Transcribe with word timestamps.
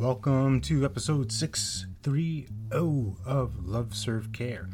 Welcome 0.00 0.62
to 0.62 0.86
episode 0.86 1.30
630 1.30 2.48
of 3.26 3.68
Love 3.68 3.94
Serve 3.94 4.32
Care. 4.32 4.70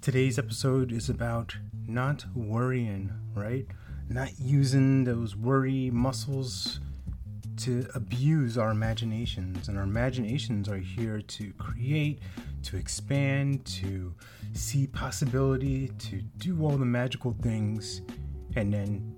Today's 0.00 0.38
episode 0.38 0.92
is 0.92 1.08
about 1.08 1.56
not 1.88 2.24
worrying, 2.32 3.10
right? 3.34 3.66
Not 4.08 4.38
using 4.38 5.02
those 5.02 5.34
worry 5.34 5.90
muscles 5.90 6.78
to 7.56 7.88
abuse 7.96 8.56
our 8.56 8.70
imaginations. 8.70 9.66
And 9.66 9.76
our 9.76 9.82
imaginations 9.82 10.68
are 10.68 10.78
here 10.78 11.22
to 11.22 11.52
create, 11.54 12.20
to 12.62 12.76
expand, 12.76 13.66
to 13.66 14.14
see 14.52 14.86
possibility, 14.86 15.88
to 15.88 16.22
do 16.36 16.62
all 16.62 16.76
the 16.76 16.86
magical 16.86 17.34
things. 17.42 18.02
And 18.54 18.72
then 18.72 19.16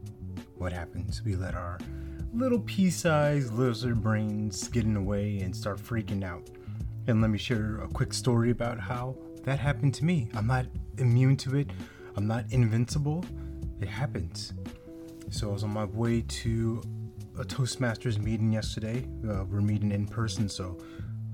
what 0.57 0.73
happens? 0.73 1.23
We 1.23 1.37
let 1.37 1.55
our 1.55 1.79
little 2.33 2.61
pea 2.61 2.91
sized 2.91 3.53
lizard 3.53 4.03
brains 4.03 4.69
get 4.69 4.85
in 4.85 4.95
the 4.95 5.03
way 5.03 5.41
and 5.41 5.55
start 5.55 5.79
freaking 5.79 6.25
out. 6.25 6.49
And 7.07 7.21
let 7.21 7.30
me 7.30 7.39
share 7.39 7.80
a 7.83 7.89
quick 7.89 8.12
story 8.12 8.51
about 8.51 8.79
how 8.79 9.16
that 9.45 9.59
happened 9.59 9.95
to 9.95 10.05
me. 10.05 10.29
I'm 10.34 10.47
not 10.47 10.66
immune 10.98 11.37
to 11.39 11.56
it, 11.56 11.70
I'm 12.16 12.27
not 12.27 12.45
invincible. 12.51 13.25
It 13.80 13.89
happens. 13.89 14.53
So 15.30 15.48
I 15.48 15.53
was 15.53 15.65
on 15.65 15.70
my 15.70 15.84
way 15.84 16.23
to 16.23 16.83
a 17.39 17.45
Toastmasters 17.45 18.19
meeting 18.19 18.53
yesterday. 18.53 19.06
Uh, 19.27 19.45
we're 19.45 19.62
meeting 19.62 19.91
in 19.92 20.06
person, 20.06 20.48
so 20.48 20.77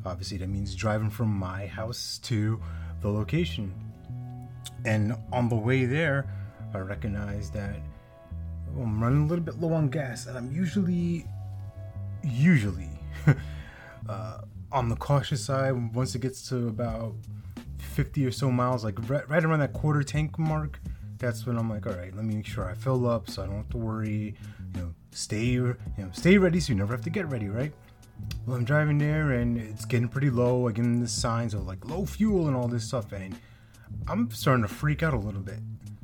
obviously 0.04 0.38
that 0.38 0.48
means 0.48 0.74
driving 0.74 1.10
from 1.10 1.28
my 1.28 1.66
house 1.66 2.18
to 2.24 2.60
the 3.00 3.08
location. 3.08 3.74
And 4.84 5.16
on 5.32 5.48
the 5.48 5.56
way 5.56 5.86
there, 5.86 6.32
I 6.72 6.78
recognized 6.78 7.52
that 7.54 7.76
I'm 8.82 9.02
running 9.02 9.22
a 9.22 9.26
little 9.26 9.44
bit 9.44 9.60
low 9.60 9.72
on 9.72 9.88
gas, 9.88 10.26
and 10.26 10.36
I'm 10.36 10.52
usually, 10.52 11.26
usually, 12.22 12.90
uh, 14.08 14.40
on 14.72 14.88
the 14.88 14.96
cautious 14.96 15.44
side 15.44 15.94
once 15.94 16.14
it 16.14 16.20
gets 16.20 16.48
to 16.48 16.68
about 16.68 17.14
50 17.78 18.26
or 18.26 18.30
so 18.30 18.50
miles, 18.50 18.84
like 18.84 19.08
right, 19.08 19.28
right 19.28 19.44
around 19.44 19.60
that 19.60 19.72
quarter 19.72 20.02
tank 20.02 20.38
mark. 20.38 20.78
That's 21.18 21.46
when 21.46 21.56
I'm 21.56 21.70
like, 21.70 21.86
all 21.86 21.94
right, 21.94 22.14
let 22.14 22.24
me 22.26 22.34
make 22.34 22.46
sure 22.46 22.68
I 22.68 22.74
fill 22.74 23.08
up 23.08 23.30
so 23.30 23.42
I 23.42 23.46
don't 23.46 23.56
have 23.56 23.70
to 23.70 23.78
worry. 23.78 24.34
You 24.74 24.80
know, 24.80 24.94
stay, 25.12 25.44
you 25.44 25.76
know, 25.96 26.10
stay 26.12 26.36
ready 26.36 26.60
so 26.60 26.72
you 26.72 26.78
never 26.78 26.92
have 26.92 27.04
to 27.04 27.10
get 27.10 27.26
ready, 27.30 27.48
right? 27.48 27.72
Well, 28.44 28.56
I'm 28.56 28.64
driving 28.64 28.98
there 28.98 29.32
and 29.32 29.56
it's 29.56 29.84
getting 29.86 30.08
pretty 30.08 30.30
low. 30.30 30.68
I 30.68 30.72
get 30.72 30.84
the 31.00 31.08
signs 31.08 31.54
of 31.54 31.66
like 31.66 31.84
low 31.86 32.04
fuel 32.04 32.48
and 32.48 32.56
all 32.56 32.68
this 32.68 32.84
stuff, 32.84 33.12
and 33.12 33.34
I'm 34.08 34.30
starting 34.30 34.62
to 34.62 34.68
freak 34.68 35.02
out 35.02 35.14
a 35.14 35.18
little 35.18 35.40
bit 35.40 35.60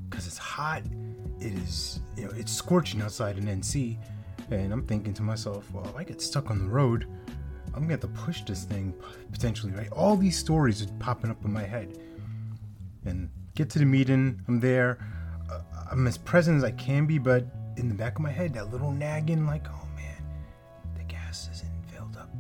because 0.09 0.27
it's 0.27 0.39
hot 0.39 0.83
it 1.45 1.55
is 1.55 2.01
you 2.17 2.25
know 2.25 2.31
it's 2.37 2.53
scorching 2.53 3.03
outside 3.03 3.39
in 3.39 3.45
NC, 3.45 3.97
and 4.51 4.73
I'm 4.73 4.87
thinking 4.87 5.13
to 5.15 5.23
myself, 5.23 5.71
well, 5.73 5.85
if 5.87 5.97
I 5.97 6.05
get 6.05 6.21
stuck 6.21 6.51
on 6.51 6.59
the 6.59 6.69
road, 6.69 7.07
I'm 7.75 7.83
gonna 7.83 7.93
have 7.93 8.01
to 8.01 8.09
push 8.09 8.43
this 8.43 8.65
thing 8.65 8.95
potentially, 9.33 9.73
right? 9.73 9.91
All 9.93 10.17
these 10.17 10.39
stories 10.39 10.83
are 10.83 10.87
popping 10.99 11.31
up 11.31 11.45
in 11.45 11.53
my 11.53 11.65
head, 11.65 11.99
and 13.05 13.29
get 13.55 13.71
to 13.71 13.79
the 13.79 13.85
meeting. 13.85 14.41
I'm 14.49 14.61
there. 14.61 14.99
Uh, 15.51 15.61
I'm 15.91 16.07
as 16.07 16.17
present 16.17 16.59
as 16.59 16.65
I 16.65 16.71
can 16.73 17.07
be, 17.07 17.19
but 17.19 17.45
in 17.77 17.89
the 17.89 17.95
back 17.95 18.17
of 18.17 18.23
my 18.23 18.31
head, 18.31 18.55
that 18.55 18.71
little 18.71 18.91
nagging, 18.91 19.47
like, 19.47 19.67
oh 19.69 19.89
man, 19.97 20.23
the 20.97 21.05
gas 21.05 21.49
isn't 21.53 21.71
filled 21.93 22.17
up. 22.17 22.31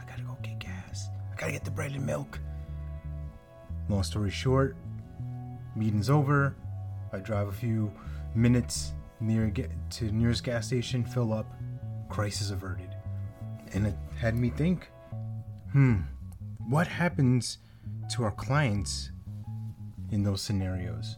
I 0.00 0.08
gotta 0.08 0.22
go 0.22 0.36
get 0.42 0.58
gas. 0.58 1.08
I 1.32 1.36
gotta 1.36 1.52
get 1.52 1.64
the 1.64 1.70
bread 1.70 1.92
and 1.92 2.06
milk. 2.06 2.38
Long 3.88 4.02
story 4.02 4.30
short, 4.30 4.76
meeting's 5.76 6.10
over. 6.10 6.56
I 7.12 7.18
drive 7.18 7.48
a 7.48 7.52
few 7.52 7.92
minutes 8.36 8.92
near 9.20 9.46
get 9.48 9.70
to 9.90 10.10
nearest 10.12 10.44
gas 10.44 10.66
station, 10.66 11.04
fill 11.04 11.32
up, 11.32 11.46
crisis 12.08 12.50
averted. 12.50 12.94
And 13.72 13.86
it 13.86 13.94
had 14.18 14.36
me 14.36 14.50
think, 14.50 14.88
hmm, 15.72 15.96
what 16.68 16.86
happens 16.86 17.58
to 18.10 18.24
our 18.24 18.32
clients 18.32 19.10
in 20.10 20.22
those 20.22 20.42
scenarios? 20.42 21.16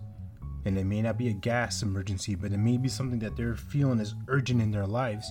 And 0.64 0.76
it 0.78 0.84
may 0.84 1.02
not 1.02 1.18
be 1.18 1.28
a 1.28 1.32
gas 1.32 1.82
emergency, 1.82 2.34
but 2.34 2.52
it 2.52 2.58
may 2.58 2.76
be 2.76 2.88
something 2.88 3.18
that 3.20 3.36
they're 3.36 3.54
feeling 3.54 4.00
is 4.00 4.14
urgent 4.28 4.60
in 4.60 4.70
their 4.70 4.86
lives. 4.86 5.30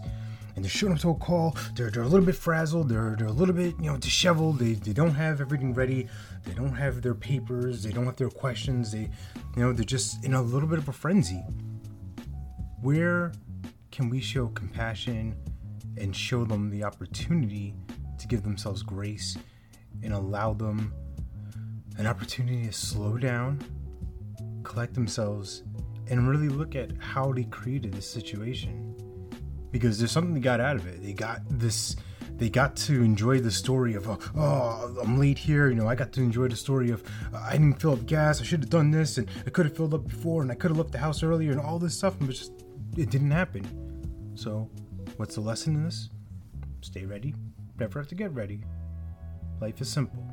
And 0.55 0.65
they're 0.65 0.71
showing 0.71 0.93
up 0.93 0.99
to 1.01 1.11
a 1.11 1.15
call, 1.15 1.55
they're, 1.75 1.91
they're 1.91 2.01
a 2.01 2.07
little 2.07 2.25
bit 2.25 2.35
frazzled, 2.35 2.89
they're, 2.89 3.15
they're 3.15 3.27
a 3.27 3.31
little 3.31 3.53
bit, 3.53 3.75
you 3.79 3.91
know, 3.91 3.97
disheveled, 3.97 4.57
they, 4.57 4.73
they 4.73 4.93
don't 4.93 5.13
have 5.13 5.39
everything 5.39 5.71
ready, 5.75 6.07
they 6.45 6.53
don't 6.53 6.73
have 6.73 7.03
their 7.03 7.13
papers, 7.13 7.83
they 7.83 7.91
don't 7.91 8.05
have 8.05 8.15
their 8.15 8.31
questions, 8.31 8.91
they, 8.91 9.07
you 9.55 9.61
know, 9.61 9.71
they're 9.71 9.85
just 9.85 10.25
in 10.25 10.33
a 10.33 10.41
little 10.41 10.67
bit 10.67 10.79
of 10.79 10.87
a 10.87 10.91
frenzy 10.91 11.43
where 12.87 13.33
can 13.91 14.09
we 14.09 14.21
show 14.21 14.47
compassion 14.47 15.35
and 15.97 16.15
show 16.15 16.45
them 16.45 16.69
the 16.69 16.85
opportunity 16.85 17.75
to 18.17 18.25
give 18.29 18.43
themselves 18.43 18.81
grace 18.81 19.37
and 20.03 20.13
allow 20.13 20.53
them 20.53 20.93
an 21.97 22.07
opportunity 22.07 22.65
to 22.65 22.71
slow 22.71 23.17
down, 23.17 23.61
collect 24.63 24.93
themselves, 24.93 25.63
and 26.09 26.29
really 26.29 26.47
look 26.47 26.77
at 26.77 26.91
how 26.97 27.33
they 27.33 27.43
created 27.43 27.93
this 27.93 28.09
situation? 28.09 28.95
Because 29.69 29.99
there's 29.99 30.13
something 30.13 30.33
they 30.33 30.39
got 30.39 30.61
out 30.61 30.77
of 30.77 30.87
it. 30.87 31.03
They 31.03 31.11
got 31.11 31.41
this 31.49 31.97
they 32.37 32.49
got 32.49 32.75
to 32.75 33.03
enjoy 33.03 33.41
the 33.41 33.49
story 33.49 33.95
of 33.95 34.07
uh, 34.07 34.15
oh 34.35 34.95
i'm 35.01 35.17
late 35.17 35.39
here 35.39 35.69
you 35.69 35.75
know 35.75 35.87
i 35.87 35.95
got 35.95 36.11
to 36.11 36.21
enjoy 36.21 36.47
the 36.47 36.55
story 36.55 36.91
of 36.91 37.01
uh, 37.33 37.39
i 37.43 37.53
didn't 37.53 37.81
fill 37.81 37.93
up 37.93 38.05
gas 38.05 38.39
i 38.39 38.43
should 38.43 38.59
have 38.59 38.69
done 38.69 38.91
this 38.91 39.17
and 39.17 39.27
i 39.47 39.49
could 39.49 39.65
have 39.65 39.75
filled 39.75 39.91
up 39.91 40.07
before 40.07 40.43
and 40.43 40.51
i 40.51 40.53
could 40.53 40.69
have 40.69 40.77
left 40.77 40.91
the 40.91 40.99
house 40.99 41.23
earlier 41.23 41.51
and 41.51 41.59
all 41.59 41.79
this 41.79 41.97
stuff 41.97 42.19
and 42.19 42.29
just 42.29 42.66
it 42.97 43.11
didn't 43.11 43.31
happen. 43.31 43.65
So, 44.35 44.69
what's 45.17 45.35
the 45.35 45.41
lesson 45.41 45.75
in 45.75 45.83
this? 45.83 46.09
Stay 46.81 47.05
ready. 47.05 47.35
Never 47.79 47.99
have 47.99 48.07
to 48.09 48.15
get 48.15 48.33
ready. 48.33 48.63
Life 49.61 49.81
is 49.81 49.89
simple. 49.89 50.25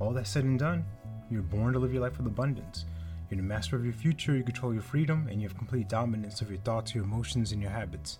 All 0.00 0.12
that 0.12 0.26
said 0.26 0.44
and 0.44 0.58
done, 0.58 0.84
you're 1.30 1.42
born 1.42 1.72
to 1.72 1.78
live 1.78 1.92
your 1.92 2.02
life 2.02 2.18
with 2.18 2.26
abundance. 2.26 2.84
You're 3.30 3.36
the 3.36 3.42
master 3.42 3.76
of 3.76 3.84
your 3.84 3.94
future, 3.94 4.36
you 4.36 4.42
control 4.42 4.72
your 4.72 4.82
freedom, 4.82 5.28
and 5.30 5.40
you 5.40 5.48
have 5.48 5.56
complete 5.56 5.88
dominance 5.88 6.40
of 6.40 6.50
your 6.50 6.60
thoughts, 6.60 6.94
your 6.94 7.04
emotions, 7.04 7.52
and 7.52 7.60
your 7.60 7.70
habits. 7.70 8.18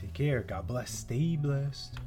Take 0.00 0.14
care. 0.14 0.42
God 0.42 0.66
bless. 0.66 0.90
Stay 0.90 1.36
blessed. 1.36 1.98